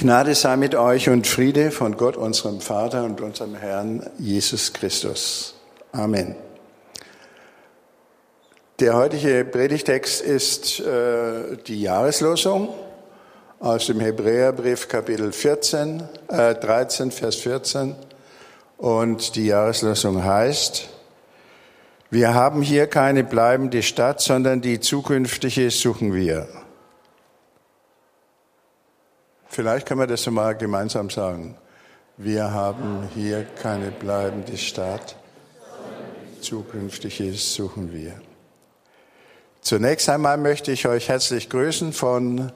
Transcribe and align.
Gnade 0.00 0.34
sei 0.34 0.56
mit 0.56 0.74
euch 0.74 1.10
und 1.10 1.26
Friede 1.26 1.70
von 1.70 1.98
Gott, 1.98 2.16
unserem 2.16 2.62
Vater 2.62 3.04
und 3.04 3.20
unserem 3.20 3.54
Herrn 3.54 4.08
Jesus 4.18 4.72
Christus. 4.72 5.54
Amen. 5.92 6.36
Der 8.78 8.94
heutige 8.94 9.44
Predigtext 9.44 10.22
ist 10.22 10.80
äh, 10.80 11.58
die 11.66 11.82
Jahreslosung 11.82 12.70
aus 13.58 13.88
dem 13.88 14.00
Hebräerbrief 14.00 14.88
Kapitel 14.88 15.32
14, 15.32 16.02
äh, 16.28 16.54
13, 16.54 17.10
Vers 17.10 17.36
14. 17.36 17.94
Und 18.78 19.36
die 19.36 19.48
Jahreslosung 19.48 20.24
heißt, 20.24 20.88
wir 22.08 22.32
haben 22.32 22.62
hier 22.62 22.86
keine 22.86 23.22
bleibende 23.22 23.82
Stadt, 23.82 24.22
sondern 24.22 24.62
die 24.62 24.80
zukünftige 24.80 25.70
suchen 25.70 26.14
wir. 26.14 26.48
Vielleicht 29.52 29.88
können 29.88 29.98
wir 29.98 30.06
das 30.06 30.24
mal 30.30 30.54
gemeinsam 30.54 31.10
sagen. 31.10 31.56
Wir 32.16 32.52
haben 32.52 33.08
hier 33.16 33.42
keine 33.42 33.90
bleibende 33.90 34.56
Stadt. 34.56 35.16
Zukünftiges 36.40 37.54
suchen 37.54 37.92
wir. 37.92 38.14
Zunächst 39.60 40.08
einmal 40.08 40.38
möchte 40.38 40.70
ich 40.70 40.86
euch 40.86 41.08
herzlich 41.08 41.50
grüßen 41.50 41.92
von 41.92 42.52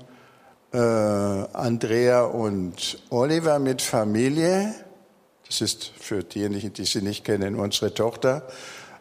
äh, 0.72 0.78
Andrea 0.78 2.26
und 2.26 3.02
Oliver 3.10 3.58
mit 3.58 3.82
Familie. 3.82 4.72
Das 5.48 5.62
ist 5.62 5.90
für 5.98 6.22
diejenigen, 6.22 6.72
die 6.74 6.84
sie 6.84 7.02
nicht 7.02 7.24
kennen, 7.24 7.56
unsere 7.56 7.92
Tochter. 7.92 8.46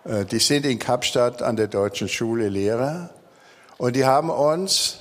Äh, 0.04 0.26
die 0.26 0.40
sind 0.40 0.66
in 0.66 0.80
Kapstadt 0.80 1.44
an 1.44 1.58
der 1.58 1.68
Deutschen 1.68 2.10
Schule 2.10 2.50
Lehrer. 2.50 3.12
Und 3.78 3.96
die 3.96 4.06
haben 4.06 4.32
uns 4.32 4.98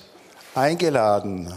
eingeladen, 0.55 1.55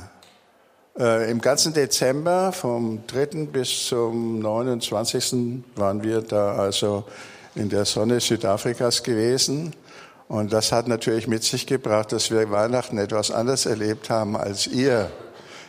äh, 0.98 1.30
Im 1.30 1.42
ganzen 1.42 1.74
Dezember, 1.74 2.52
vom 2.52 3.06
3. 3.08 3.48
bis 3.52 3.88
zum 3.88 4.40
29. 4.40 5.64
waren 5.76 6.04
wir 6.04 6.22
da 6.22 6.56
also 6.56 7.04
in 7.54 7.70
der 7.70 7.86
Sonne 7.86 8.22
Südafrikas 8.22 9.04
gewesen. 9.04 9.74
Und 10.28 10.54
das 10.54 10.72
hat 10.72 10.88
natürlich 10.88 11.28
mit 11.28 11.44
sich 11.44 11.68
gebracht, 11.68 12.12
dass 12.12 12.32
wir 12.32 12.50
Weihnachten 12.50 12.98
etwas 12.98 13.30
anders 13.30 13.66
erlebt 13.66 14.10
haben 14.10 14.38
als 14.38 14.68
ihr. 14.68 15.12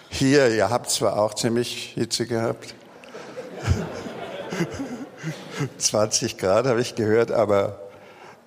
Hier, 0.09 0.49
ihr 0.49 0.71
habt 0.71 0.91
zwar 0.91 1.19
auch 1.19 1.35
ziemlich 1.35 1.93
Hitze 1.95 2.27
gehabt. 2.27 2.75
20 5.79 6.39
Grad 6.39 6.67
habe 6.67 6.81
ich 6.81 6.95
gehört, 6.95 7.33
aber 7.33 7.86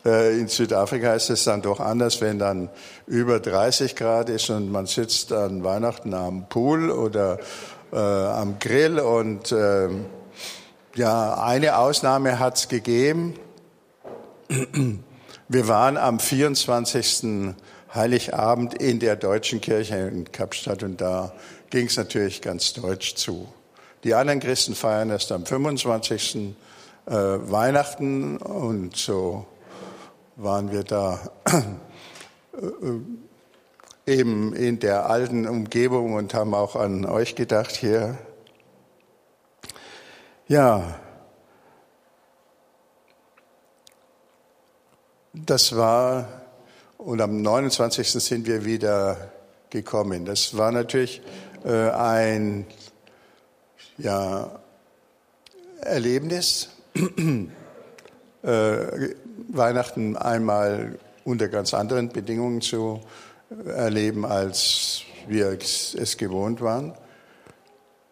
in 0.03 0.47
Südafrika 0.47 1.13
ist 1.13 1.29
es 1.29 1.43
dann 1.43 1.61
doch 1.61 1.81
anders, 1.81 2.21
wenn 2.21 2.39
dann 2.39 2.69
über 3.05 3.39
30 3.39 3.95
Grad 3.95 4.29
ist 4.29 4.49
und 4.49 4.71
man 4.71 4.85
sitzt 4.85 5.33
an 5.33 5.63
Weihnachten 5.63 6.13
am 6.13 6.47
Pool 6.47 6.89
oder 6.89 7.39
äh, 7.91 7.97
am 7.97 8.59
Grill. 8.59 8.99
Und 8.99 9.51
äh, 9.51 9.89
ja, 10.95 11.33
eine 11.43 11.77
Ausnahme 11.77 12.39
hat 12.39 12.57
es 12.57 12.67
gegeben. 12.69 13.35
Wir 15.49 15.67
waren 15.67 15.97
am 15.97 16.19
24. 16.19 17.55
Heiligabend 17.93 18.75
in 18.75 18.99
der 18.99 19.15
deutschen 19.15 19.61
Kirche 19.61 19.95
in 19.95 20.31
Kapstadt 20.31 20.83
und 20.83 21.01
da 21.01 21.33
ging 21.71 21.87
es 21.87 21.97
natürlich 21.97 22.41
ganz 22.41 22.73
deutsch 22.73 23.15
zu. 23.15 23.47
Die 24.03 24.13
anderen 24.13 24.39
Christen 24.39 24.75
feiern 24.75 25.09
erst 25.09 25.31
am 25.31 25.45
25. 25.45 26.55
Äh, 27.05 27.11
Weihnachten 27.11 28.37
und 28.37 28.95
so 28.95 29.45
waren 30.39 30.71
wir 30.71 30.83
da 30.83 31.19
äh, 34.05 34.11
eben 34.11 34.53
in 34.53 34.79
der 34.79 35.09
alten 35.09 35.45
Umgebung 35.47 36.13
und 36.13 36.33
haben 36.33 36.53
auch 36.53 36.77
an 36.77 37.05
euch 37.05 37.35
gedacht 37.35 37.75
hier. 37.75 38.17
Ja, 40.47 40.99
das 45.33 45.75
war, 45.75 46.27
und 46.97 47.19
am 47.21 47.41
29. 47.41 48.09
sind 48.09 48.47
wir 48.47 48.63
wieder 48.63 49.31
gekommen. 49.69 50.25
Das 50.25 50.57
war 50.57 50.71
natürlich 50.71 51.21
äh, 51.65 51.89
ein 51.91 52.65
ja, 53.97 54.59
Erlebnis. 55.81 56.69
äh, 58.43 59.09
Weihnachten 59.47 60.17
einmal 60.17 60.99
unter 61.23 61.47
ganz 61.47 61.73
anderen 61.73 62.09
Bedingungen 62.09 62.61
zu 62.61 63.01
erleben, 63.65 64.25
als 64.25 65.01
wir 65.27 65.57
es 65.59 66.17
gewohnt 66.17 66.61
waren. 66.61 66.93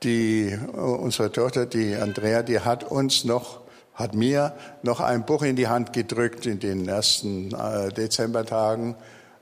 Die, 0.04 0.58
unsere 0.74 1.32
Tochter, 1.32 1.66
die 1.66 1.96
Andrea, 1.96 2.44
die 2.44 2.60
hat 2.60 2.84
uns 2.84 3.24
noch, 3.24 3.62
hat 3.96 4.14
mir 4.14 4.54
noch 4.84 5.00
ein 5.00 5.26
Buch 5.26 5.42
in 5.42 5.56
die 5.56 5.68
Hand 5.68 5.92
gedrückt 5.94 6.46
in 6.46 6.60
den 6.60 6.88
ersten 6.88 7.52
äh, 7.54 7.90
Dezembertagen. 7.92 8.96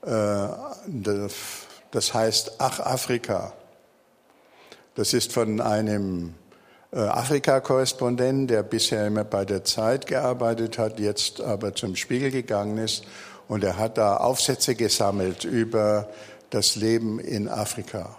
Äh, 0.05 0.47
das 1.91 2.13
heißt 2.13 2.53
Ach 2.59 2.79
Afrika. 2.79 3.53
Das 4.95 5.13
ist 5.13 5.33
von 5.33 5.59
einem 5.59 6.29
äh, 6.29 6.44
Afrika-Korrespondent, 6.99 8.49
der 8.49 8.63
bisher 8.63 9.07
immer 9.07 9.23
bei 9.23 9.45
der 9.45 9.63
Zeit 9.63 10.07
gearbeitet 10.07 10.77
hat, 10.77 10.99
jetzt 10.99 11.41
aber 11.41 11.73
zum 11.75 11.95
Spiegel 11.95 12.31
gegangen 12.31 12.77
ist. 12.77 13.03
Und 13.47 13.63
er 13.63 13.77
hat 13.77 13.97
da 13.97 14.17
Aufsätze 14.17 14.75
gesammelt 14.75 15.43
über 15.43 16.09
das 16.49 16.75
Leben 16.75 17.19
in 17.19 17.47
Afrika. 17.47 18.15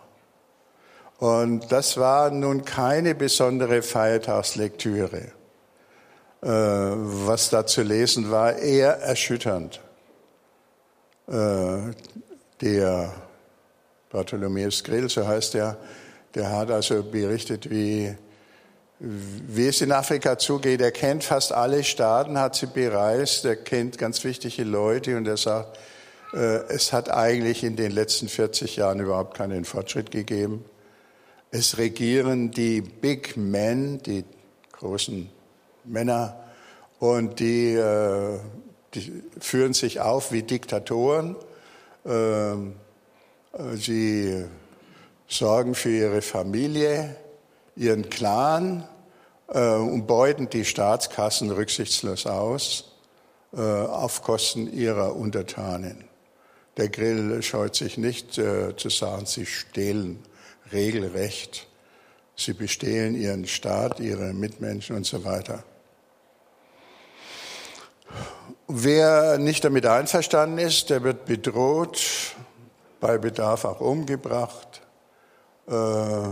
Und 1.19 1.73
das 1.73 1.97
war 1.97 2.31
nun 2.31 2.65
keine 2.65 3.15
besondere 3.15 3.83
Feiertagslektüre. 3.83 5.33
Äh, 6.43 6.49
was 6.49 7.49
da 7.51 7.67
zu 7.67 7.83
lesen 7.83 8.31
war, 8.31 8.57
eher 8.57 8.99
erschütternd. 8.99 9.81
Äh, 11.27 11.93
der 12.61 13.13
Bartholomäus 14.11 14.85
Grill, 14.85 15.09
so 15.09 15.27
heißt 15.27 15.55
er, 15.55 15.79
der 16.35 16.51
hat 16.51 16.71
also 16.71 17.03
berichtet, 17.03 17.71
wie 17.71 18.15
wie 18.99 19.69
es 19.69 19.81
in 19.81 19.93
Afrika 19.93 20.39
zugeht. 20.39 20.81
Er 20.81 20.93
kennt 20.93 21.25
fast 21.25 21.53
alle 21.53 21.85
Staaten, 21.85 22.39
hat 22.39 22.55
sie 22.55 22.67
bereist, 22.67 23.45
er 23.45 23.57
kennt 23.57 23.99
ganz 23.99 24.25
wichtige 24.25 24.65
Leute 24.65 25.17
und 25.17 25.27
er 25.27 25.37
sagt, 25.37 25.79
äh, 26.33 26.65
es 26.69 26.93
hat 26.93 27.11
eigentlich 27.11 27.63
in 27.63 27.77
den 27.77 27.93
letzten 27.93 28.29
40 28.29 28.77
Jahren 28.77 29.01
überhaupt 29.01 29.37
keinen 29.37 29.65
Fortschritt 29.65 30.11
gegeben. 30.11 30.65
Es 31.51 31.79
regieren 31.79 32.51
die 32.51 32.81
Big 32.81 33.37
Men, 33.37 34.03
die 34.03 34.25
großen 34.73 35.31
Männer, 35.85 36.43
und 36.99 37.41
die, 37.41 37.75
äh, 37.75 38.39
die 38.95 39.23
führen 39.39 39.75
sich 39.75 40.01
auf 40.01 40.33
wie 40.33 40.43
Diktatoren. 40.43 41.37
Ähm, 42.07 42.77
sie 43.75 44.47
sorgen 45.29 45.75
für 45.75 45.91
ihre 45.91 46.23
Familie 46.23 47.17
ihren 47.77 48.09
Clan 48.09 48.89
äh, 49.49 49.75
und 49.75 50.07
beuten 50.07 50.49
die 50.49 50.65
Staatskassen 50.65 51.51
rücksichtslos 51.51 52.27
aus 52.27 52.93
äh, 53.53 53.61
auf 53.61 54.23
Kosten 54.23 54.73
ihrer 54.73 55.15
Untertanen. 55.15 56.05
Der 56.77 56.89
Grill 56.89 57.43
scheut 57.43 57.75
sich 57.75 57.97
nicht 57.97 58.39
äh, 58.39 58.77
zu 58.77 58.91
sagen, 58.91 59.27
sie 59.27 59.47
stehlen 59.47 60.23
regelrecht. 60.73 61.67
Sie 62.37 62.53
bestehlen 62.53 63.15
ihren 63.15 63.47
Staat, 63.47 63.99
ihre 63.99 64.35
Mitmenschen 64.35 64.95
und 64.95 65.07
so 65.07 65.25
weiter. 65.25 65.63
Wer 68.69 69.39
nicht 69.39 69.65
damit 69.65 69.87
einverstanden 69.87 70.59
ist, 70.59 70.91
der 70.91 71.03
wird 71.03 71.25
bedroht, 71.25 72.35
bei 73.01 73.17
Bedarf 73.17 73.65
auch 73.65 73.81
umgebracht. 73.81 74.83
Äh, 75.69 76.29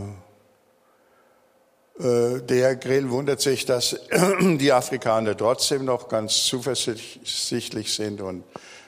der 1.97 2.77
Grill 2.77 3.09
wundert 3.11 3.41
sich, 3.41 3.67
dass 3.67 3.97
die 4.41 4.73
Afrikaner 4.73 5.37
trotzdem 5.37 5.85
noch 5.85 6.09
ganz 6.09 6.45
zuversichtlich 6.45 7.93
sind 7.93 8.21
und 8.21 8.43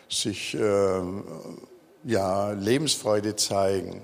sich 0.09 0.55
äh, 0.55 1.01
ja, 2.05 2.51
Lebensfreude 2.53 3.37
zeigen, 3.37 4.03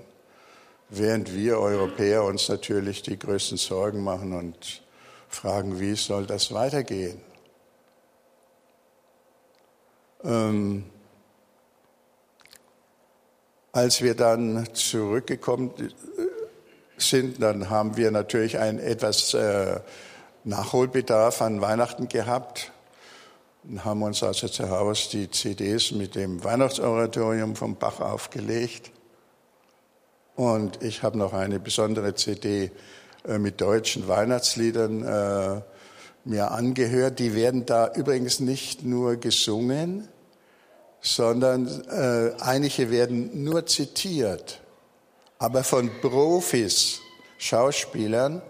während 0.89 1.33
wir 1.35 1.59
Europäer 1.59 2.23
uns 2.23 2.47
natürlich 2.49 3.01
die 3.01 3.19
größten 3.19 3.57
Sorgen 3.57 4.03
machen 4.03 4.33
und 4.33 4.83
fragen, 5.27 5.79
wie 5.79 5.95
soll 5.95 6.25
das 6.25 6.53
weitergehen? 6.53 7.21
Ähm, 10.23 10.85
als 13.73 14.01
wir 14.01 14.15
dann 14.15 14.67
zurückgekommen 14.73 15.71
sind, 16.97 17.41
dann 17.41 17.69
haben 17.69 17.97
wir 17.97 18.11
natürlich 18.11 18.59
ein 18.59 18.79
etwas 18.79 19.33
äh, 19.33 19.79
Nachholbedarf 20.43 21.41
an 21.41 21.61
Weihnachten 21.61 22.07
gehabt 22.07 22.71
und 23.63 23.85
haben 23.85 24.03
uns 24.03 24.23
also 24.23 24.47
zu 24.47 24.69
Hause 24.69 25.09
die 25.11 25.31
CDs 25.31 25.91
mit 25.91 26.15
dem 26.15 26.43
Weihnachtsoratorium 26.43 27.55
vom 27.55 27.75
Bach 27.75 27.99
aufgelegt. 27.99 28.91
Und 30.35 30.81
ich 30.83 31.03
habe 31.03 31.17
noch 31.17 31.33
eine 31.33 31.59
besondere 31.59 32.15
CD 32.15 32.71
äh, 33.27 33.37
mit 33.37 33.61
deutschen 33.61 34.07
Weihnachtsliedern 34.07 35.03
äh, 35.03 35.61
mir 36.25 36.51
angehört. 36.51 37.19
Die 37.19 37.35
werden 37.35 37.65
da 37.65 37.91
übrigens 37.93 38.39
nicht 38.39 38.83
nur 38.83 39.17
gesungen, 39.17 40.07
sondern 41.01 41.67
äh, 41.89 42.31
einige 42.41 42.89
werden 42.89 43.43
nur 43.43 43.65
zitiert, 43.65 44.61
aber 45.43 45.65
von 45.65 45.91
Profis, 45.99 47.01
Schauspielern. 47.37 48.41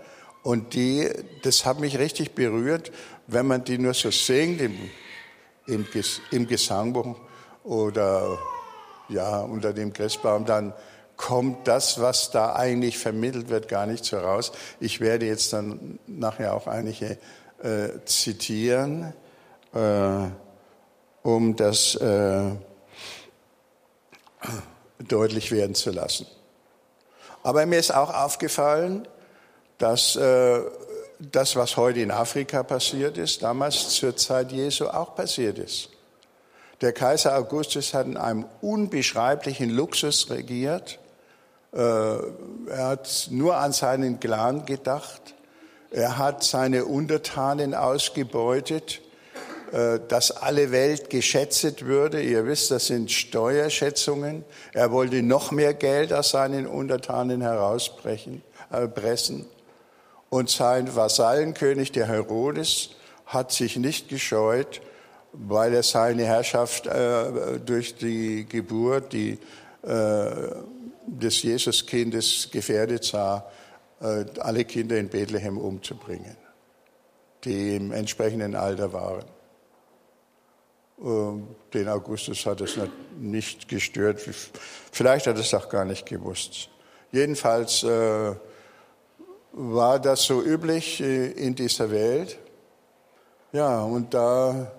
Und 0.44 0.76
die, 0.76 1.10
das 1.42 1.66
hat 1.66 1.80
mich 1.80 1.98
richtig 1.98 2.36
berührt, 2.36 2.92
wenn 3.26 3.48
man 3.48 3.64
die 3.64 3.80
nur 3.80 3.96
so 3.96 4.12
singt 4.12 4.62
im, 4.62 4.78
im, 5.66 5.88
im 6.30 6.48
Gesangbuch 6.48 7.16
oder 7.64 8.38
ja 9.10 9.40
unter 9.40 9.74
dem 9.74 9.92
Christbaum, 9.92 10.46
dann 10.46 10.72
kommt 11.18 11.68
das, 11.68 12.00
was 12.00 12.30
da 12.30 12.54
eigentlich 12.54 13.00
vermittelt 13.00 13.50
wird, 13.50 13.68
gar 13.70 13.88
nicht 13.88 14.06
so 14.06 14.18
raus. 14.18 14.52
Ich 14.80 15.00
werde 15.00 15.26
jetzt 15.26 15.52
dann 15.52 15.98
nachher 16.06 16.54
auch 16.54 16.68
einige 16.68 17.18
äh, 17.64 17.90
zitieren, 18.06 19.14
äh, 19.74 20.28
um 21.24 21.56
das 21.56 21.96
äh, 21.96 22.52
deutlich 25.00 25.52
werden 25.52 25.74
zu 25.74 25.90
lassen. 25.90 26.28
Aber 27.44 27.66
mir 27.66 27.80
ist 27.80 27.94
auch 27.94 28.14
aufgefallen, 28.14 29.08
dass 29.78 30.16
äh, 30.16 30.62
das, 31.20 31.56
was 31.56 31.78
heute 31.78 32.00
in 32.00 32.12
Afrika 32.12 32.64
passiert 32.64 33.18
ist, 33.18 33.44
damals 33.44 33.90
zur 33.90 34.16
Zeit 34.16 34.52
Jesu 34.52 34.88
auch 34.88 35.16
passiert 35.16 35.60
ist. 35.60 35.90
Der 36.82 36.94
Kaiser 36.94 37.38
Augustus 37.38 37.94
hat 37.94 38.08
in 38.08 38.18
einem 38.18 38.46
unbeschreiblichen 38.62 39.70
Luxus 39.70 40.30
regiert. 40.30 41.00
Äh, 41.72 41.78
er 41.78 42.88
hat 42.88 43.28
nur 43.30 43.58
an 43.58 43.72
seinen 43.72 44.20
Clan 44.20 44.66
gedacht. 44.66 45.34
Er 45.92 46.18
hat 46.18 46.44
seine 46.44 46.86
Untertanen 46.86 47.76
ausgebeutet, 47.76 49.02
dass 50.08 50.30
alle 50.30 50.72
Welt 50.72 51.10
geschätzt 51.10 51.86
würde. 51.86 52.22
Ihr 52.22 52.46
wisst, 52.46 52.70
das 52.70 52.88
sind 52.88 53.12
Steuerschätzungen. 53.12 54.46
Er 54.72 54.92
wollte 54.92 55.24
noch 55.24 55.52
mehr 55.52 55.74
Geld 55.74 56.14
aus 56.14 56.30
seinen 56.30 56.68
Untertanen 56.68 57.42
herausbrechen, 57.42 58.44
äh, 58.72 58.88
pressen. 58.88 59.48
Und 60.30 60.50
sein 60.52 60.96
Vasallenkönig, 60.96 61.92
der 61.92 62.08
Herodes, 62.08 62.92
hat 63.26 63.52
sich 63.52 63.78
nicht 63.78 64.10
gescheut, 64.10 64.82
weil 65.32 65.74
er 65.74 65.84
seine 65.84 66.26
Herrschaft 66.26 66.86
äh, 66.86 67.60
durch 67.66 67.96
die 67.96 68.46
Geburt 68.48 69.14
die, 69.14 69.40
äh, 69.82 70.32
des 71.08 71.42
Jesuskindes 71.42 72.50
gefährdet 72.52 73.04
sah, 73.04 73.46
äh, 74.02 74.26
alle 74.40 74.66
Kinder 74.66 74.98
in 74.98 75.10
Bethlehem 75.10 75.58
umzubringen, 75.58 76.38
die 77.44 77.76
im 77.76 77.92
entsprechenden 77.92 78.56
Alter 78.56 78.94
waren. 78.94 79.26
Ähm, 81.04 81.48
den 81.74 81.90
Augustus 81.90 82.46
hat 82.46 82.62
es 82.62 82.78
nicht 83.18 83.68
gestört. 83.68 84.22
Vielleicht 84.92 85.28
hat 85.28 85.38
es 85.38 85.54
auch 85.54 85.68
gar 85.68 85.84
nicht 85.84 86.06
gewusst. 86.06 86.70
Jedenfalls 87.12 87.84
äh, 87.84 88.34
war 89.52 90.00
das 90.00 90.24
so 90.24 90.42
üblich 90.42 91.02
äh, 91.02 91.32
in 91.32 91.56
dieser 91.56 91.92
Welt. 91.92 92.40
Ja, 93.52 93.82
und 93.82 94.14
da 94.14 94.72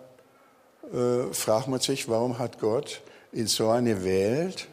äh, 0.92 1.32
fragt 1.32 1.68
man 1.68 1.80
sich, 1.80 2.08
warum 2.08 2.38
hat 2.38 2.58
Gott 2.58 3.02
in 3.30 3.46
so 3.46 3.68
eine 3.68 4.02
Welt 4.02 4.68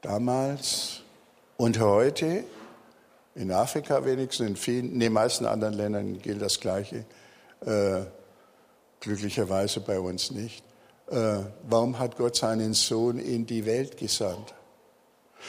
damals 0.00 1.02
und 1.56 1.78
heute, 1.78 2.44
in 3.34 3.52
Afrika 3.52 4.04
wenigstens, 4.04 4.48
in 4.48 4.56
vielen, 4.56 4.92
in 4.92 5.00
den 5.00 5.12
meisten 5.12 5.44
anderen 5.44 5.74
Ländern 5.74 6.18
gilt 6.20 6.40
das 6.40 6.58
Gleiche, 6.58 7.04
äh, 7.66 8.02
glücklicherweise 9.00 9.80
bei 9.80 9.98
uns 10.00 10.30
nicht. 10.30 10.64
Äh, 11.10 11.40
warum 11.68 11.98
hat 11.98 12.16
Gott 12.16 12.36
seinen 12.36 12.74
Sohn 12.74 13.18
in 13.18 13.46
die 13.46 13.66
Welt 13.66 13.96
gesandt? 13.96 14.54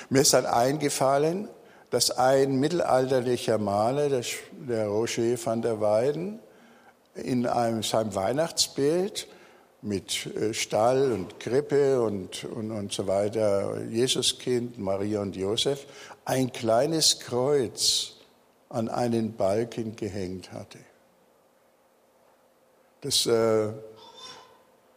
Mir 0.10 0.22
ist 0.22 0.34
dann 0.34 0.46
eingefallen, 0.46 1.48
dass 1.90 2.12
ein 2.12 2.60
mittelalterlicher 2.60 3.58
Maler, 3.58 4.22
der 4.52 4.88
Roger 4.88 5.38
van 5.44 5.62
der 5.62 5.80
Weyden, 5.80 6.40
in 7.16 7.48
einem, 7.48 7.84
seinem 7.84 8.14
Weihnachtsbild 8.14 9.28
mit 9.82 10.26
äh, 10.36 10.54
Stall 10.54 11.12
und 11.12 11.40
Krippe 11.40 12.02
und, 12.02 12.44
und, 12.44 12.72
und 12.72 12.92
so 12.92 13.08
weiter, 13.08 13.82
Jesuskind, 13.90 14.78
Maria 14.78 15.22
und 15.22 15.36
Josef, 15.36 15.86
ein 16.26 16.52
kleines 16.52 17.20
Kreuz 17.20 18.16
an 18.68 18.90
einen 18.90 19.34
Balken 19.34 19.96
gehängt 19.96 20.52
hatte. 20.52 20.80
Das, 23.06 23.28
äh, 23.28 23.72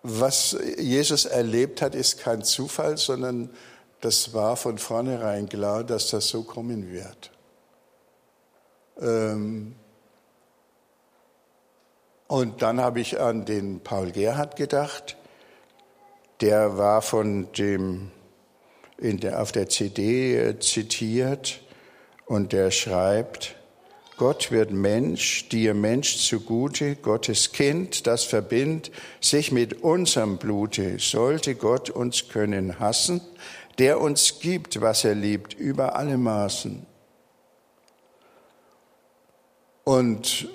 was 0.02 0.56
Jesus 0.78 1.26
erlebt 1.26 1.82
hat, 1.82 1.94
ist 1.94 2.18
kein 2.18 2.42
Zufall, 2.42 2.96
sondern 2.96 3.50
das 4.00 4.32
war 4.32 4.56
von 4.56 4.78
vornherein 4.78 5.46
klar, 5.46 5.84
dass 5.84 6.08
das 6.08 6.28
so 6.28 6.42
kommen 6.42 6.90
wird. 6.90 7.30
Ähm, 8.98 9.74
und 12.28 12.62
dann 12.62 12.80
habe 12.80 13.00
ich 13.00 13.20
an 13.20 13.44
den 13.44 13.80
Paul 13.80 14.10
Gerhardt 14.12 14.56
gedacht. 14.56 15.18
Der 16.40 16.78
war 16.78 17.02
von 17.02 17.52
dem 17.52 18.10
der, 18.98 19.42
auf 19.42 19.52
der 19.52 19.68
CD 19.68 20.34
äh, 20.34 20.58
zitiert 20.60 21.60
und 22.24 22.54
der 22.54 22.70
schreibt, 22.70 23.57
Gott 24.18 24.50
wird 24.50 24.72
Mensch, 24.72 25.48
dir 25.48 25.74
Mensch 25.74 26.18
zugute, 26.18 26.96
Gottes 26.96 27.52
Kind, 27.52 28.08
das 28.08 28.24
verbindet 28.24 28.90
sich 29.20 29.52
mit 29.52 29.82
unserem 29.82 30.38
Blute. 30.38 30.98
Sollte 30.98 31.54
Gott 31.54 31.88
uns 31.88 32.28
können 32.28 32.80
hassen, 32.80 33.20
der 33.78 34.00
uns 34.00 34.40
gibt, 34.40 34.80
was 34.80 35.04
er 35.04 35.14
liebt, 35.14 35.54
über 35.54 35.94
alle 35.94 36.18
Maßen. 36.18 36.84
Und 39.84 40.48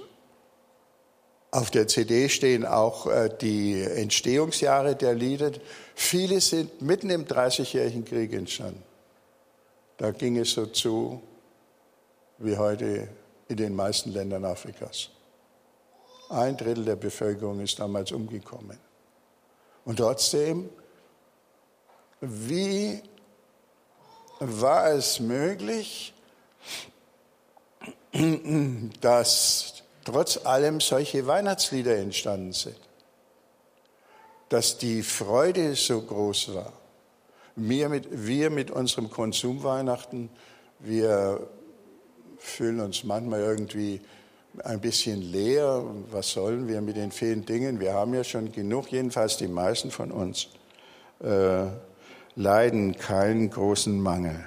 auf 1.49 1.71
der 1.71 1.87
CD 1.87 2.27
stehen 2.27 2.65
auch 2.65 3.07
äh, 3.07 3.29
die 3.39 3.81
Entstehungsjahre 3.81 4.97
der 4.97 5.15
Lieder. 5.15 5.51
Viele 5.95 6.41
sind 6.41 6.81
mitten 6.81 7.09
im 7.09 7.25
Dreißigjährigen 7.25 8.03
Krieg 8.03 8.33
entstanden. 8.33 8.83
Da 9.97 10.11
ging 10.11 10.37
es 10.37 10.51
so 10.51 10.65
zu 10.65 11.21
wie 12.39 12.57
heute 12.57 13.07
in 13.47 13.57
den 13.57 13.75
meisten 13.75 14.11
Ländern 14.11 14.45
Afrikas. 14.45 15.09
Ein 16.29 16.57
Drittel 16.57 16.85
der 16.85 16.95
Bevölkerung 16.95 17.59
ist 17.59 17.79
damals 17.79 18.11
umgekommen. 18.11 18.77
Und 19.85 19.97
trotzdem, 19.97 20.69
wie 22.21 23.01
war 24.39 24.91
es 24.91 25.19
möglich, 25.19 26.13
dass 29.01 29.83
trotz 30.05 30.45
allem 30.45 30.79
solche 30.79 31.27
Weihnachtslieder 31.27 31.97
entstanden 31.97 32.53
sind? 32.53 32.79
Dass 34.49 34.77
die 34.77 35.03
Freude 35.03 35.75
so 35.75 36.01
groß 36.01 36.53
war. 36.53 36.73
Wir 37.55 37.89
mit, 37.89 38.07
wir 38.09 38.49
mit 38.49 38.71
unserem 38.71 39.09
Konsumweihnachten, 39.09 40.29
wir 40.79 41.47
fühlen 42.43 42.79
uns 42.81 43.03
manchmal 43.03 43.39
irgendwie 43.39 44.01
ein 44.63 44.79
bisschen 44.81 45.21
leer. 45.21 45.83
Was 46.11 46.31
sollen 46.31 46.67
wir 46.67 46.81
mit 46.81 46.97
den 46.97 47.11
vielen 47.11 47.45
Dingen? 47.45 47.79
Wir 47.79 47.93
haben 47.93 48.13
ja 48.13 48.23
schon 48.23 48.51
genug, 48.51 48.91
jedenfalls 48.91 49.37
die 49.37 49.47
meisten 49.47 49.89
von 49.89 50.11
uns 50.11 50.49
äh, 51.23 51.65
leiden 52.35 52.97
keinen 52.97 53.49
großen 53.49 53.99
Mangel. 53.99 54.45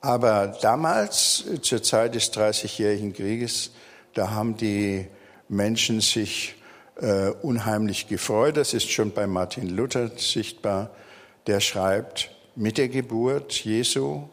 Aber 0.00 0.48
damals, 0.60 1.44
zur 1.62 1.82
Zeit 1.82 2.14
des 2.14 2.30
Dreißigjährigen 2.30 3.12
Krieges, 3.12 3.70
da 4.14 4.30
haben 4.30 4.56
die 4.56 5.06
Menschen 5.48 6.00
sich 6.00 6.56
äh, 6.96 7.30
unheimlich 7.42 8.08
gefreut. 8.08 8.56
Das 8.56 8.74
ist 8.74 8.90
schon 8.90 9.12
bei 9.12 9.26
Martin 9.26 9.68
Luther 9.68 10.10
sichtbar. 10.16 10.90
Der 11.46 11.60
schreibt, 11.60 12.30
mit 12.54 12.78
der 12.78 12.88
Geburt 12.88 13.52
Jesu 13.52 14.28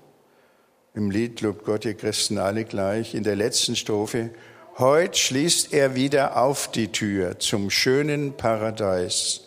im 0.94 1.10
Lied 1.10 1.42
lobt 1.42 1.66
Gott 1.66 1.86
ihr 1.86 1.96
Christen 1.96 2.38
alle 2.38 2.66
gleich, 2.66 3.16
in 3.16 3.24
der 3.24 3.36
letzten 3.36 3.76
Strophe, 3.76 4.32
Heut 4.80 5.18
schließt 5.18 5.72
er 5.72 5.94
wieder 5.94 6.42
auf 6.42 6.72
die 6.72 6.92
Tür 6.92 7.38
zum 7.38 7.70
schönen 7.70 8.34
Paradies. 8.34 9.42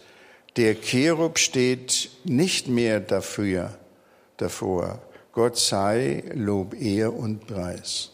Der 0.57 0.77
Cherub 0.77 1.39
steht 1.39 2.11
nicht 2.23 2.69
mehr 2.69 3.01
dafür, 3.01 3.77
davor. 4.37 5.01
Gott 5.33 5.59
sei 5.59 6.23
Lob, 6.33 6.81
Ehr 6.81 7.13
und 7.13 7.47
Preis. 7.49 8.13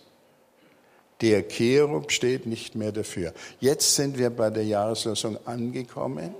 Der 1.20 1.46
Cherub 1.46 2.10
steht 2.10 2.46
nicht 2.46 2.74
mehr 2.76 2.92
dafür. 2.92 3.34
Jetzt 3.60 3.94
sind 3.94 4.16
wir 4.16 4.30
bei 4.30 4.48
der 4.48 4.64
Jahreslosung 4.64 5.38
angekommen. 5.46 6.34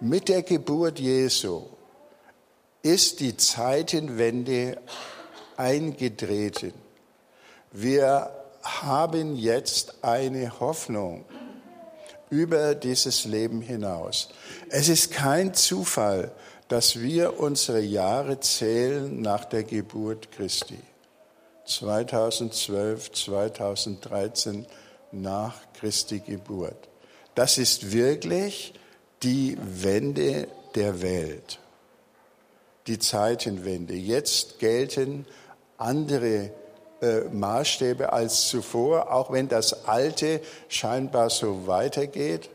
Mit 0.00 0.28
der 0.28 0.42
Geburt 0.42 0.98
Jesu 0.98 1.62
ist 2.82 3.20
die 3.20 3.36
Zeitenwende 3.36 4.76
eingetreten. 5.56 6.72
Wir 7.72 8.30
haben 8.62 9.36
jetzt 9.36 10.02
eine 10.02 10.60
Hoffnung 10.60 11.24
über 12.30 12.74
dieses 12.74 13.24
Leben 13.24 13.60
hinaus. 13.60 14.28
Es 14.70 14.88
ist 14.88 15.12
kein 15.12 15.54
Zufall, 15.54 16.32
dass 16.68 17.00
wir 17.00 17.38
unsere 17.38 17.80
Jahre 17.80 18.40
zählen 18.40 19.20
nach 19.20 19.44
der 19.44 19.64
Geburt 19.64 20.32
Christi. 20.32 20.78
2012, 21.66 23.12
2013 23.12 24.66
nach 25.12 25.54
Christi 25.74 26.20
Geburt. 26.20 26.88
Das 27.34 27.58
ist 27.58 27.92
wirklich 27.92 28.74
die 29.22 29.56
Wende 29.60 30.48
der 30.74 31.02
Welt, 31.02 31.58
die 32.86 32.98
Zeitenwende. 32.98 33.94
Jetzt 33.94 34.58
gelten 34.58 35.26
andere 35.78 36.50
äh, 37.00 37.20
Maßstäbe 37.32 38.12
als 38.12 38.48
zuvor, 38.48 39.12
auch 39.12 39.30
wenn 39.30 39.48
das 39.48 39.86
Alte 39.86 40.40
scheinbar 40.68 41.30
so 41.30 41.66
weitergeht 41.66 42.50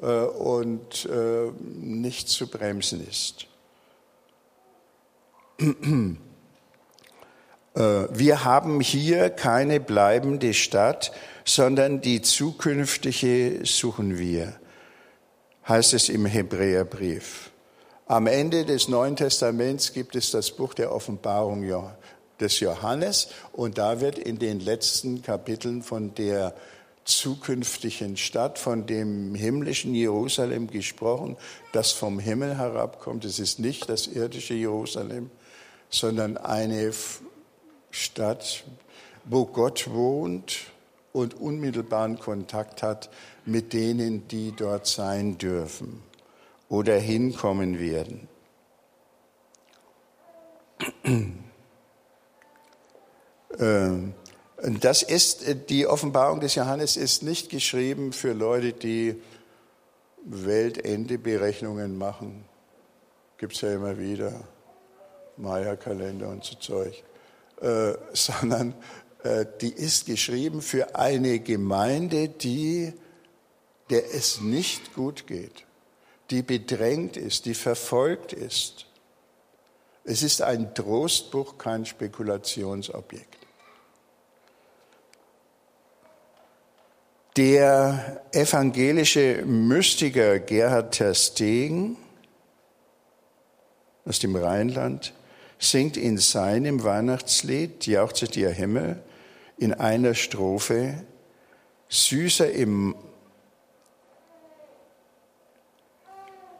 äh, 0.00 0.06
und 0.06 1.06
äh, 1.06 1.50
nicht 1.60 2.28
zu 2.28 2.48
bremsen 2.48 3.06
ist. 3.08 3.46
Äh, 7.76 8.06
wir 8.10 8.44
haben 8.44 8.80
hier 8.80 9.30
keine 9.30 9.80
bleibende 9.80 10.54
Stadt, 10.54 11.10
sondern 11.44 12.00
die 12.00 12.22
zukünftige 12.22 13.60
suchen 13.64 14.16
wir, 14.16 14.54
heißt 15.68 15.94
es 15.94 16.08
im 16.08 16.24
Hebräerbrief. 16.24 17.50
Am 18.06 18.26
Ende 18.26 18.64
des 18.64 18.88
Neuen 18.88 19.16
Testaments 19.16 19.92
gibt 19.92 20.14
es 20.14 20.30
das 20.30 20.52
Buch 20.52 20.74
der 20.74 20.92
Offenbarung 20.92 21.64
des 22.40 22.60
Johannes 22.60 23.28
und 23.52 23.78
da 23.78 24.00
wird 24.00 24.18
in 24.18 24.38
den 24.38 24.60
letzten 24.60 25.22
Kapiteln 25.22 25.82
von 25.82 26.14
der 26.14 26.54
zukünftigen 27.04 28.16
Stadt, 28.16 28.58
von 28.58 28.86
dem 28.86 29.34
himmlischen 29.34 29.94
Jerusalem 29.94 30.68
gesprochen, 30.68 31.36
das 31.72 31.92
vom 31.92 32.18
Himmel 32.18 32.56
herabkommt. 32.56 33.24
Es 33.24 33.38
ist 33.38 33.58
nicht 33.58 33.88
das 33.88 34.06
irdische 34.06 34.54
Jerusalem, 34.54 35.30
sondern 35.90 36.36
eine 36.38 36.92
Stadt, 37.90 38.64
wo 39.24 39.44
Gott 39.46 39.90
wohnt 39.90 40.56
und 41.12 41.34
unmittelbaren 41.34 42.18
Kontakt 42.18 42.82
hat 42.82 43.10
mit 43.46 43.72
denen, 43.72 44.26
die 44.28 44.52
dort 44.56 44.86
sein 44.86 45.38
dürfen 45.38 46.02
oder 46.68 46.96
hinkommen 46.96 47.78
werden. 47.78 48.28
Ähm, 53.58 54.14
das 54.80 55.02
ist, 55.02 55.44
die 55.68 55.86
Offenbarung 55.86 56.40
des 56.40 56.54
Johannes 56.54 56.96
ist 56.96 57.22
nicht 57.22 57.50
geschrieben 57.50 58.12
für 58.12 58.32
Leute, 58.32 58.72
die 58.72 59.20
Weltendeberechnungen 60.24 61.98
machen. 61.98 62.44
Gibt 63.36 63.54
es 63.54 63.60
ja 63.60 63.74
immer 63.74 63.98
wieder. 63.98 64.44
Maya-Kalender 65.36 66.28
und 66.28 66.44
so 66.44 66.56
Zeug. 66.56 67.02
Äh, 67.60 67.94
sondern 68.12 68.74
äh, 69.22 69.46
die 69.60 69.72
ist 69.72 70.06
geschrieben 70.06 70.62
für 70.62 70.96
eine 70.96 71.40
Gemeinde, 71.40 72.28
die, 72.28 72.92
der 73.90 74.14
es 74.14 74.40
nicht 74.40 74.94
gut 74.94 75.26
geht, 75.26 75.64
die 76.30 76.42
bedrängt 76.42 77.16
ist, 77.16 77.44
die 77.44 77.54
verfolgt 77.54 78.32
ist. 78.32 78.86
Es 80.04 80.22
ist 80.22 80.42
ein 80.42 80.74
Trostbuch, 80.74 81.56
kein 81.56 81.86
Spekulationsobjekt. 81.86 83.43
Der 87.36 88.22
evangelische 88.30 89.42
Mystiker 89.44 90.38
Gerhard 90.38 90.94
Terstegen 90.94 91.96
aus 94.04 94.20
dem 94.20 94.36
Rheinland 94.36 95.12
singt 95.58 95.96
in 95.96 96.16
seinem 96.18 96.84
Weihnachtslied 96.84 97.88
Jauchzet 97.88 98.36
ihr 98.36 98.50
Himmel 98.50 99.02
in 99.58 99.74
einer 99.74 100.14
Strophe 100.14 101.02
Süßer 101.88 102.52
im 102.52 102.94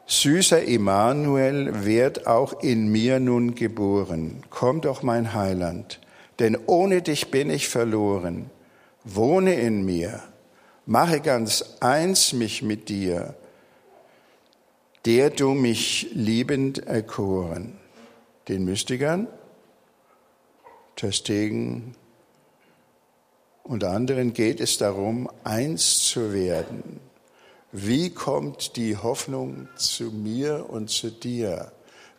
Süßer 0.07 0.61
Immanuel 0.61 1.85
wird 1.85 2.27
auch 2.27 2.61
in 2.61 2.89
mir 2.89 3.21
nun 3.21 3.55
geboren. 3.55 4.43
Komm 4.49 4.81
doch 4.81 5.03
mein 5.03 5.33
Heiland, 5.33 6.01
denn 6.39 6.57
ohne 6.67 7.01
dich 7.01 7.31
bin 7.31 7.49
ich 7.49 7.69
verloren. 7.69 8.49
Wohne 9.03 9.55
in 9.55 9.85
mir, 9.85 10.21
mache 10.85 11.19
ganz 11.21 11.77
eins 11.79 12.33
mich 12.33 12.61
mit 12.61 12.89
dir, 12.89 13.35
der 15.05 15.29
du 15.29 15.53
mich 15.53 16.09
liebend 16.13 16.85
erkoren 16.87 17.79
den 18.47 18.65
Mystikern, 18.65 19.27
Terstegen 20.95 21.95
und 23.63 23.83
anderen 23.83 24.33
geht 24.33 24.61
es 24.61 24.77
darum, 24.77 25.29
eins 25.43 26.07
zu 26.07 26.33
werden. 26.33 26.99
Wie 27.71 28.11
kommt 28.11 28.75
die 28.77 28.95
Hoffnung 28.95 29.67
zu 29.75 30.05
mir 30.05 30.69
und 30.69 30.89
zu 30.89 31.09
dir? 31.09 31.71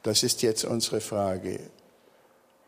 Das 0.03 0.23
ist 0.23 0.43
jetzt 0.43 0.65
unsere 0.65 1.01
Frage. 1.01 1.61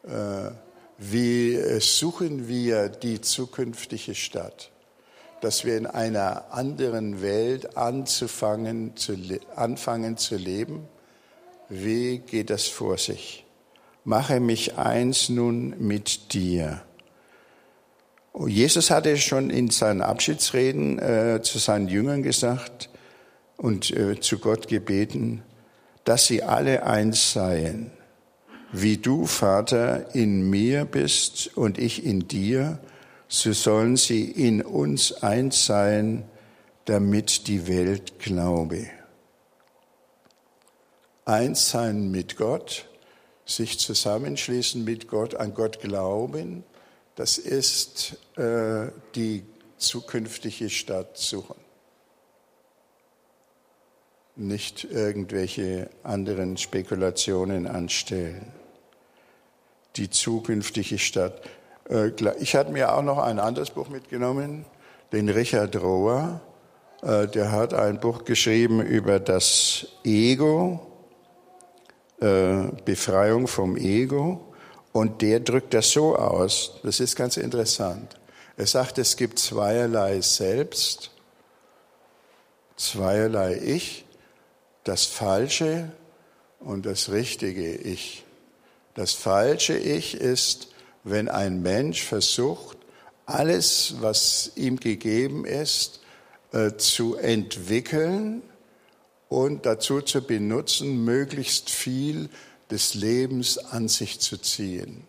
Äh, 0.05 0.50
wie 0.97 1.81
suchen 1.81 2.49
wir 2.49 2.88
die 2.88 3.21
zukünftige 3.21 4.14
Stadt? 4.14 4.71
Dass 5.40 5.64
wir 5.64 5.76
in 5.76 5.87
einer 5.87 6.52
anderen 6.52 7.23
Welt 7.23 7.76
anzufangen, 7.76 8.97
zu, 8.97 9.16
anfangen 9.54 10.16
zu 10.16 10.37
leben? 10.37 10.88
Wie 11.68 12.18
geht 12.18 12.50
das 12.50 12.66
vor 12.66 12.99
sich? 12.99 13.45
mache 14.09 14.40
mich 14.40 14.78
eins 14.78 15.28
nun 15.28 15.75
mit 15.78 16.33
dir. 16.33 16.80
Jesus 18.47 18.90
hatte 18.90 19.18
schon 19.18 19.50
in 19.50 19.68
seinen 19.68 20.00
Abschiedsreden 20.00 20.99
äh, 20.99 21.40
zu 21.42 21.59
seinen 21.59 21.88
Jüngern 21.88 22.23
gesagt 22.23 22.88
und 23.59 23.90
äh, 23.90 24.18
zu 24.18 24.38
Gott 24.38 24.66
gebeten, 24.66 25.42
dass 26.04 26.26
sie 26.26 26.42
alle 26.42 26.85
eins 26.85 27.33
seien. 27.33 27.90
Wie 28.73 28.97
du, 28.97 29.26
Vater, 29.26 30.14
in 30.14 30.49
mir 30.49 30.87
bist 30.87 31.54
und 31.54 31.76
ich 31.76 32.07
in 32.07 32.28
dir, 32.28 32.78
so 33.28 33.52
sollen 33.52 33.97
sie 33.97 34.30
in 34.30 34.62
uns 34.62 35.12
eins 35.23 35.66
sein, 35.66 36.28
damit 36.87 37.47
die 37.47 37.68
Welt 37.68 38.18
glaube. 38.18 38.88
Eins 41.26 41.70
sein 41.70 42.11
mit 42.11 42.37
Gott, 42.37 42.88
sich 43.44 43.78
zusammenschließen 43.78 44.82
mit 44.82 45.08
Gott, 45.08 45.35
an 45.35 45.52
Gott 45.52 45.80
glauben, 45.80 46.64
das 47.16 47.37
ist 47.37 48.16
äh, 48.37 48.90
die 49.14 49.44
zukünftige 49.76 50.70
Stadt 50.70 51.18
suchen. 51.18 51.56
Nicht 54.37 54.85
irgendwelche 54.85 55.90
anderen 56.04 56.56
Spekulationen 56.56 57.66
anstellen. 57.66 58.52
Die 59.97 60.08
zukünftige 60.08 60.99
Stadt. 60.99 61.42
Äh, 61.90 62.11
ich 62.40 62.54
hatte 62.54 62.73
mir 62.73 62.95
auch 62.95 63.02
noch 63.02 63.18
ein 63.18 63.38
anderes 63.38 63.71
Buch 63.71 63.88
mitgenommen, 63.88 64.64
den 65.12 65.28
Richard 65.28 65.76
Rohr. 65.76 66.40
Äh, 67.02 67.28
der 67.28 67.52
hat 67.52 67.75
ein 67.75 68.00
Buch 68.00 68.25
geschrieben 68.25 68.80
über 68.80 69.21
das 69.21 69.87
Ego 70.04 70.88
äh, 72.21 72.68
Befreiung 72.85 73.47
vom 73.47 73.76
Ego. 73.76 74.45
Und 74.92 75.23
der 75.23 75.40
drückt 75.40 75.75
das 75.75 75.90
so 75.90 76.16
aus, 76.16 76.80
das 76.83 76.99
ist 76.99 77.14
ganz 77.14 77.37
interessant. 77.37 78.16
Er 78.57 78.66
sagt, 78.66 78.99
es 78.99 79.16
gibt 79.16 79.38
zweierlei 79.38 80.21
Selbst, 80.21 81.12
zweierlei 82.76 83.61
Ich, 83.62 84.04
das 84.83 85.04
falsche 85.04 85.92
und 86.59 86.87
das 86.87 87.12
richtige 87.12 87.73
Ich. 87.73 88.25
Das 88.95 89.12
falsche 89.12 89.76
Ich 89.76 90.14
ist, 90.14 90.68
wenn 91.05 91.28
ein 91.28 91.62
Mensch 91.62 92.02
versucht, 92.02 92.78
alles, 93.26 93.97
was 94.00 94.52
ihm 94.57 94.81
gegeben 94.81 95.45
ist, 95.45 96.00
äh, 96.52 96.76
zu 96.76 97.17
entwickeln 97.17 98.43
und 99.28 99.67
dazu 99.67 100.00
zu 100.00 100.23
benutzen, 100.23 101.05
möglichst 101.05 101.71
viel 101.71 102.31
des 102.71 102.95
Lebens 102.95 103.59
an 103.59 103.88
sich 103.88 104.21
zu 104.21 104.38
ziehen, 104.38 105.05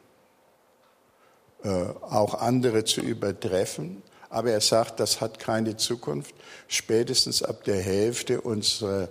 äh, 1.63 1.69
auch 1.69 2.35
andere 2.35 2.83
zu 2.83 3.01
übertreffen. 3.01 4.01
Aber 4.29 4.51
er 4.51 4.61
sagt, 4.61 4.99
das 4.99 5.21
hat 5.21 5.39
keine 5.39 5.77
Zukunft. 5.77 6.35
Spätestens 6.67 7.41
ab 7.41 7.63
der 7.63 7.81
Hälfte 7.81 8.41
unserer 8.41 9.09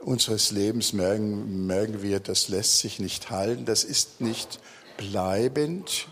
unseres 0.00 0.50
Lebens 0.52 0.92
merken, 0.92 1.66
merken 1.66 2.02
wir, 2.02 2.20
das 2.20 2.48
lässt 2.48 2.78
sich 2.78 2.98
nicht 3.00 3.30
halten, 3.30 3.64
das 3.64 3.82
ist 3.82 4.20
nicht 4.20 4.60
bleibend, 4.96 6.08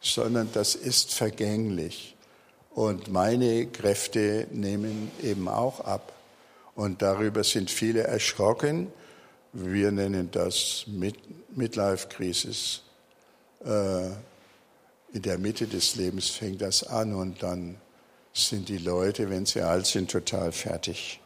sondern 0.00 0.50
das 0.52 0.74
ist 0.74 1.14
vergänglich. 1.14 2.16
Und 2.70 3.08
meine 3.08 3.66
Kräfte 3.66 4.46
nehmen 4.50 5.10
eben 5.22 5.48
auch 5.48 5.80
ab. 5.80 6.12
Und 6.74 7.00
darüber 7.00 7.42
sind 7.42 7.70
viele 7.70 8.02
erschrocken. 8.02 8.92
Wir 9.52 9.90
nennen 9.90 10.30
das 10.30 10.84
Midlife-Crisis. 11.54 12.82
Äh, 13.64 14.08
in 15.12 15.22
der 15.22 15.38
Mitte 15.38 15.66
des 15.66 15.96
Lebens 15.96 16.28
fängt 16.28 16.60
das 16.60 16.82
an 16.82 17.14
und 17.14 17.42
dann 17.42 17.76
sind 18.34 18.68
die 18.68 18.76
Leute, 18.76 19.30
wenn 19.30 19.46
sie 19.46 19.62
alt 19.62 19.86
sind, 19.86 20.10
total 20.10 20.52
fertig, 20.52 21.20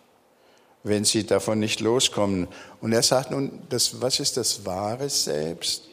wenn 0.84 1.04
sie 1.04 1.26
davon 1.26 1.58
nicht 1.58 1.80
loskommen. 1.80 2.46
Und 2.80 2.92
er 2.92 3.02
sagt 3.02 3.32
nun, 3.32 3.62
das, 3.68 4.00
was 4.00 4.20
ist 4.20 4.36
das 4.36 4.64
wahre 4.64 5.08
Selbst? 5.08 5.88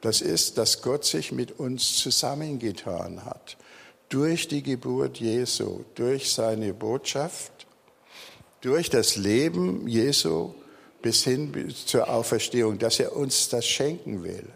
Das 0.00 0.20
ist, 0.20 0.58
dass 0.58 0.82
Gott 0.82 1.04
sich 1.04 1.32
mit 1.32 1.58
uns 1.58 1.96
zusammengetan 1.96 3.24
hat. 3.24 3.56
Durch 4.08 4.48
die 4.48 4.62
Geburt 4.62 5.18
Jesu, 5.18 5.84
durch 5.94 6.32
seine 6.32 6.72
Botschaft, 6.72 7.66
durch 8.60 8.90
das 8.90 9.16
Leben 9.16 9.86
Jesu 9.86 10.54
bis 11.02 11.24
hin 11.24 11.72
zur 11.86 12.08
Auferstehung, 12.08 12.78
dass 12.78 13.00
er 13.00 13.14
uns 13.14 13.48
das 13.48 13.66
schenken 13.66 14.24
will. 14.24 14.48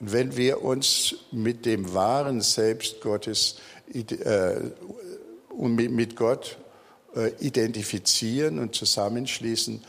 Und 0.00 0.12
wenn 0.12 0.36
wir 0.36 0.62
uns 0.62 1.16
mit 1.32 1.66
dem 1.66 1.94
wahren 1.94 2.40
Selbst 2.40 3.00
Gottes 3.00 3.56
äh, 3.92 4.54
und 5.50 5.74
mit 5.76 6.16
Gott 6.16 6.58
äh, 7.16 7.30
identifizieren 7.40 8.58
und 8.58 8.74
zusammenschließen, 8.74 9.82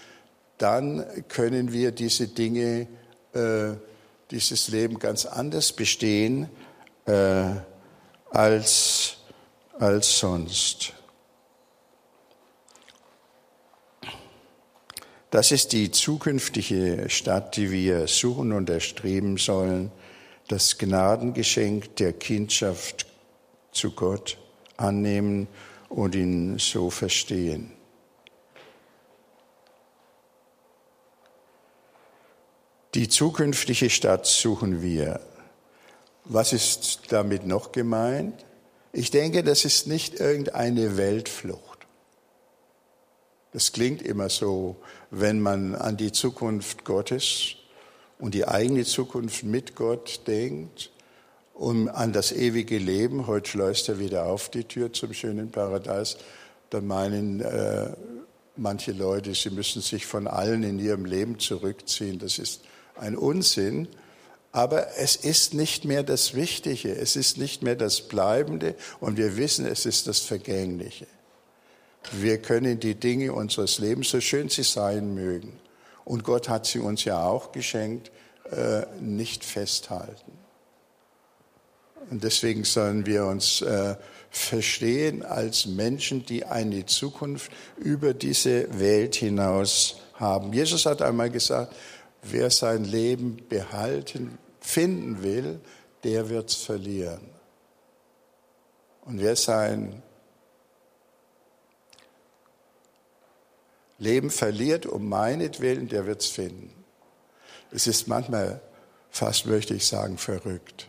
dann 0.57 1.05
können 1.27 1.74
wir 1.74 1.91
diese 1.91 2.27
Dinge, 2.27 2.88
äh, 3.33 3.74
dieses 4.32 4.67
Leben 4.70 5.00
ganz 5.00 5.25
anders 5.25 5.74
bestehen 5.74 6.50
als, 8.32 9.17
als 9.77 10.20
sonst. 10.20 10.94
Das 15.36 15.51
ist 15.51 15.74
die 15.74 15.91
zukünftige 15.91 17.10
Stadt, 17.10 17.58
die 17.58 17.70
wir 17.70 18.08
suchen 18.08 18.53
und 18.53 18.70
erstreben 18.70 19.38
sollen, 19.38 19.91
das 20.48 20.77
Gnadengeschenk 20.77 21.96
der 21.98 22.13
Kindschaft 22.13 23.05
zu 23.72 23.91
Gott 23.91 24.38
annehmen 24.77 25.48
und 25.89 26.15
ihn 26.15 26.58
so 26.58 26.89
verstehen. 26.89 27.72
Die 32.95 33.09
zukünftige 33.09 33.89
Stadt 33.89 34.25
suchen 34.25 34.81
wir. 34.81 35.19
Was 36.23 36.53
ist 36.53 37.01
damit 37.09 37.45
noch 37.45 37.73
gemeint? 37.73 38.45
Ich 38.93 39.11
denke, 39.11 39.43
das 39.43 39.65
ist 39.65 39.85
nicht 39.85 40.21
irgendeine 40.21 40.95
Weltflucht. 40.95 41.85
Das 43.51 43.73
klingt 43.73 44.01
immer 44.01 44.29
so, 44.29 44.77
wenn 45.11 45.41
man 45.41 45.75
an 45.75 45.97
die 45.97 46.13
Zukunft 46.13 46.85
Gottes 46.85 47.57
und 48.17 48.33
die 48.33 48.47
eigene 48.47 48.85
Zukunft 48.85 49.43
mit 49.43 49.75
Gott 49.75 50.21
denkt 50.25 50.89
und 51.53 51.89
an 51.89 52.13
das 52.13 52.31
ewige 52.31 52.77
Leben, 52.77 53.27
heute 53.27 53.49
schleust 53.49 53.89
er 53.89 53.99
wieder 53.99 54.25
auf 54.25 54.47
die 54.47 54.63
Tür 54.63 54.93
zum 54.93 55.13
schönen 55.13 55.51
Paradies, 55.51 56.15
dann 56.69 56.87
meinen 56.87 57.41
äh, 57.41 57.91
manche 58.55 58.93
Leute, 58.93 59.35
sie 59.35 59.49
müssen 59.49 59.81
sich 59.81 60.05
von 60.05 60.27
allen 60.27 60.63
in 60.63 60.79
ihrem 60.79 61.03
Leben 61.03 61.39
zurückziehen. 61.39 62.19
Das 62.19 62.39
ist 62.39 62.61
ein 62.97 63.15
Unsinn. 63.15 63.87
Aber 64.51 64.97
es 64.97 65.17
ist 65.17 65.53
nicht 65.53 65.83
mehr 65.83 66.03
das 66.03 66.33
Wichtige, 66.33 66.95
es 66.95 67.17
ist 67.17 67.37
nicht 67.37 67.61
mehr 67.61 67.75
das 67.75 68.01
Bleibende 68.01 68.75
und 69.01 69.17
wir 69.17 69.35
wissen, 69.35 69.65
es 69.65 69.85
ist 69.85 70.07
das 70.07 70.20
Vergängliche. 70.20 71.07
Wir 72.13 72.41
können 72.41 72.79
die 72.79 72.96
Dinge 72.96 73.33
unseres 73.33 73.79
Lebens, 73.79 74.09
so 74.09 74.22
schön 74.22 74.48
sie 74.48 74.63
sein 74.63 75.13
mögen, 75.13 75.59
und 76.05 76.24
Gott 76.24 76.48
hat 76.48 76.65
sie 76.67 76.79
uns 76.79 77.03
ja 77.03 77.22
auch 77.22 77.51
geschenkt, 77.51 78.11
äh, 78.51 78.83
nicht 79.01 79.43
festhalten. 79.43 80.31
Und 82.11 82.24
deswegen 82.24 82.63
sollen 82.63 83.05
wir 83.05 83.25
uns 83.25 83.61
äh, 83.61 83.96
verstehen 84.29 85.24
als 85.24 85.65
Menschen, 85.65 86.25
die 86.25 86.46
eine 86.46 86.85
Zukunft 86.85 87.51
über 87.77 88.13
diese 88.13 88.79
Welt 88.79 89.15
hinaus 89.15 89.98
haben. 90.13 90.53
Jesus 90.53 90.85
hat 90.85 91.01
einmal 91.01 91.31
gesagt, 91.31 91.74
wer 92.31 92.50
sein 92.50 92.83
Leben 92.83 93.38
behalten, 93.48 94.38
finden 94.59 95.24
will, 95.24 95.59
der 96.03 96.29
wird 96.29 96.50
es 96.50 96.55
verlieren. 96.55 97.22
Und 99.05 99.22
wer 99.22 99.35
sein 99.35 100.01
Leben 103.98 104.29
verliert 104.29 104.85
um 104.85 105.07
meinetwillen, 105.07 105.88
der 105.88 106.05
wird 106.05 106.22
es 106.22 106.27
finden. 106.27 106.72
Es 107.72 107.88
ist 107.88 108.07
manchmal 108.07 108.61
fast, 109.09 109.46
möchte 109.46 109.74
ich 109.74 109.85
sagen, 109.85 110.18
verrückt. 110.18 110.88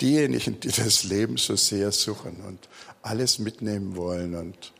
Diejenigen, 0.00 0.60
die 0.60 0.70
das 0.70 1.04
Leben 1.04 1.36
so 1.36 1.56
sehr 1.56 1.90
suchen 1.90 2.42
und 2.46 2.68
alles 3.02 3.38
mitnehmen 3.38 3.96
wollen 3.96 4.34
und 4.34 4.72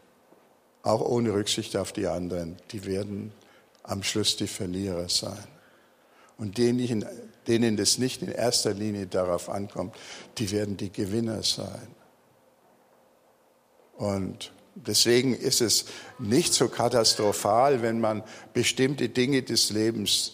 auch 0.83 1.01
ohne 1.01 1.33
Rücksicht 1.33 1.77
auf 1.77 1.93
die 1.93 2.07
anderen, 2.07 2.57
die 2.71 2.85
werden 2.85 3.33
am 3.87 4.03
Schluss 4.03 4.37
die 4.37 4.47
Verlierer 4.47 5.09
sein. 5.09 5.45
Und 6.39 6.59
diejenigen, 6.59 7.07
denen 7.47 7.79
es 7.79 7.99
nicht 7.99 8.23
in 8.23 8.29
erster 8.29 8.75
Linie 8.75 9.07
darauf 9.07 9.49
ankommt, 9.49 9.97
die 10.39 10.51
werden 10.51 10.77
die 10.77 10.93
Gewinner 10.93 11.43
sein. 11.43 11.89
Und 13.97 14.53
Deswegen 14.77 15.35
ist 15.35 15.63
es 15.63 15.87
nicht 16.19 16.53
so 16.53 16.69
katastrophal, 16.69 17.81
wenn 17.81 17.99
man 17.99 18.23
bestimmte 18.53 19.09
Dinge 19.09 19.43
des 19.43 19.71
Lebens 19.71 20.33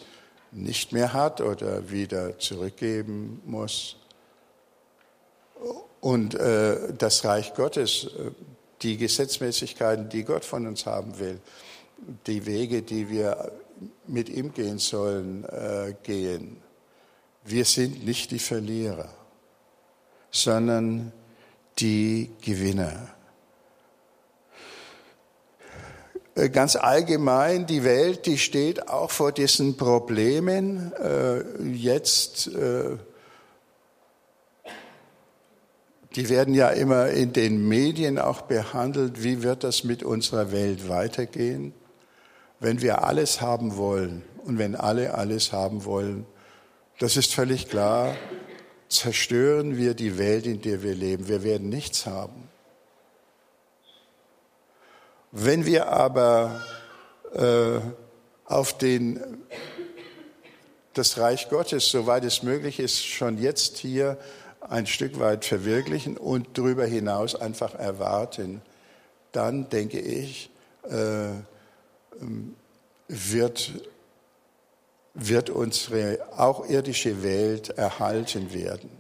nicht 0.51 0.93
mehr 0.93 1.13
hat 1.13 1.41
oder 1.41 1.91
wieder 1.93 2.39
zurückgeben 2.41 3.41
muss. 3.47 3.97
Und 6.01 6.35
äh, 6.35 6.93
das 6.99 7.25
Reich 7.25 7.55
Gottes, 7.55 8.05
äh, 8.05 8.33
die 8.83 8.97
Gesetzmäßigkeiten, 8.97 10.09
die 10.09 10.25
Gott 10.25 10.45
von 10.45 10.67
uns 10.67 10.87
haben 10.87 11.21
will, 11.21 11.41
die 12.27 12.47
Wege, 12.47 12.83
die 12.83 13.09
wir 13.09 13.53
mit 14.07 14.29
ihm 14.29 14.53
gehen 14.53 14.79
sollen, 14.79 15.45
äh, 15.45 15.95
gehen. 16.03 16.59
Wir 17.45 17.65
sind 17.65 18.05
nicht 18.05 18.31
die 18.31 18.39
Verlierer, 18.39 19.09
sondern 20.31 21.13
die 21.79 22.31
Gewinner. 22.41 23.09
Äh, 26.35 26.49
ganz 26.49 26.77
allgemein, 26.77 27.67
die 27.67 27.85
Welt, 27.85 28.27
die 28.27 28.39
steht 28.39 28.89
auch 28.89 29.11
vor 29.11 29.33
diesen 29.33 29.77
Problemen. 29.77 30.93
Äh, 30.95 31.43
jetzt, 31.73 32.47
äh, 32.49 32.97
die 36.15 36.29
werden 36.29 36.55
ja 36.55 36.69
immer 36.69 37.09
in 37.09 37.33
den 37.33 37.69
Medien 37.69 38.19
auch 38.19 38.43
behandelt. 38.43 39.23
Wie 39.23 39.43
wird 39.43 39.65
das 39.65 39.85
mit 39.85 40.03
unserer 40.03 40.53
Welt 40.53 40.89
weitergehen? 40.89 41.75
Wenn 42.63 42.81
wir 42.81 43.03
alles 43.03 43.41
haben 43.41 43.77
wollen 43.77 44.23
und 44.45 44.57
wenn 44.57 44.77
alle 44.77 45.15
alles 45.15 45.51
haben 45.51 45.85
wollen, 45.85 46.25
das 47.01 47.17
ist 47.17 47.35
völlig 47.35 47.69
klar, 47.69 48.15
zerstören 48.89 49.77
wir 49.77 49.95
die 49.95 50.17
Welt, 50.17 50.47
in 50.47 50.63
der 50.63 50.81
wir 50.85 50.95
leben. 50.95 51.27
Wir 51.27 51.43
werden 51.43 51.69
nichts 51.69 52.07
haben. 52.07 52.49
Wenn 55.33 55.67
wir 55.67 55.89
aber 55.89 56.63
äh, 57.35 57.81
auf 58.45 58.79
den, 58.79 59.43
das 60.93 61.19
Reich 61.19 61.49
Gottes, 61.49 61.89
soweit 61.89 62.23
es 62.23 62.45
möglich 62.45 62.79
ist, 62.79 63.05
schon 63.05 63.39
jetzt 63.39 63.79
hier 63.79 64.19
ein 64.61 64.87
Stück 64.87 65.19
weit 65.19 65.45
verwirklichen 65.45 66.17
und 66.17 66.57
darüber 66.57 66.87
hinaus 66.87 67.35
einfach 67.35 67.75
erwarten, 67.75 68.63
dann 69.33 69.69
denke 69.69 69.99
ich, 69.99 70.49
äh, 70.89 71.43
wird, 73.09 73.73
wird 75.15 75.51
unsere 75.51 76.19
auch 76.37 76.69
irdische 76.69 77.23
Welt 77.23 77.71
erhalten 77.71 78.53
werden. 78.53 78.91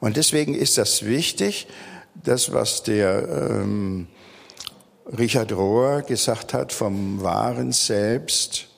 Und 0.00 0.16
deswegen 0.16 0.54
ist 0.54 0.76
das 0.78 1.04
wichtig, 1.04 1.66
das, 2.14 2.52
was 2.52 2.82
der 2.82 3.28
ähm, 3.28 4.08
Richard 5.06 5.52
Rohr 5.52 6.02
gesagt 6.02 6.54
hat 6.54 6.72
vom 6.72 7.22
wahren 7.22 7.72
Selbst. 7.72 8.68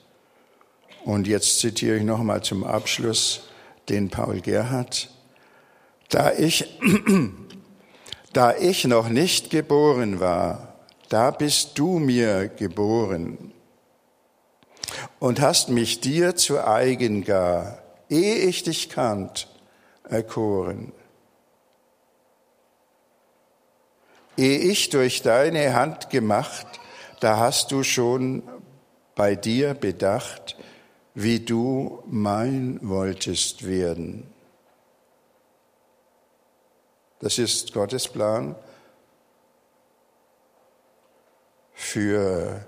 Und 1.05 1.27
jetzt 1.27 1.61
zitiere 1.61 1.97
ich 1.97 2.03
nochmal 2.03 2.43
zum 2.43 2.65
Abschluss 2.65 3.43
den 3.89 4.11
Paul 4.11 4.41
Gerhardt. 4.41 5.11
Da 6.09 6.33
ich, 6.33 6.79
da 8.33 8.57
ich 8.57 8.85
noch 8.85 9.09
nicht 9.09 9.51
geboren 9.51 10.21
war, 10.21 10.76
da 11.09 11.31
bist 11.31 11.79
du 11.79 11.99
mir 11.99 12.49
geboren 12.49 13.53
und 15.19 15.41
hast 15.41 15.69
mich 15.69 16.01
dir 16.01 16.37
zu 16.37 16.65
eigen 16.67 17.25
gar, 17.25 17.79
ehe 18.09 18.37
ich 18.37 18.63
dich 18.63 18.89
kannt, 18.89 19.49
erkoren. 20.05 20.93
Ehe 24.37 24.59
ich 24.59 24.91
durch 24.91 25.23
deine 25.23 25.75
Hand 25.75 26.11
gemacht, 26.11 26.67
da 27.21 27.39
hast 27.39 27.73
du 27.73 27.83
schon 27.83 28.43
bei 29.15 29.35
dir 29.35 29.75
bedacht, 29.75 30.57
wie 31.15 31.41
du 31.41 32.03
mein 32.07 32.79
wolltest 32.83 33.67
werden. 33.67 34.31
Das 37.21 37.39
ist 37.39 37.73
Gottes 37.73 38.09
Plan 38.09 38.55
für 41.77 42.67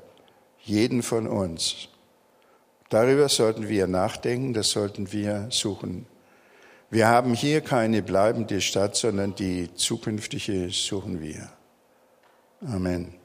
jeden 0.60 1.02
von 1.02 1.26
uns. 1.26 1.88
Darüber 2.90 3.28
sollten 3.28 3.68
wir 3.68 3.86
nachdenken, 3.86 4.52
das 4.52 4.70
sollten 4.70 5.12
wir 5.12 5.46
suchen. 5.50 6.06
Wir 6.90 7.08
haben 7.08 7.34
hier 7.34 7.62
keine 7.62 8.02
bleibende 8.02 8.60
Stadt, 8.60 8.96
sondern 8.96 9.34
die 9.34 9.74
zukünftige 9.74 10.70
suchen 10.70 11.20
wir. 11.20 11.48
Amen. 12.60 13.17